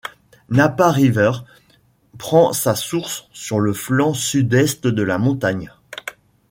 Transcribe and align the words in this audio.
Napa 0.49 0.89
River 0.91 1.29
prend 2.17 2.53
sa 2.53 2.73
source 2.73 3.27
sur 3.33 3.59
le 3.59 3.71
flanc 3.71 4.15
sud-est 4.15 4.87
de 4.87 5.03
la 5.03 5.19
montagne. 5.19 5.71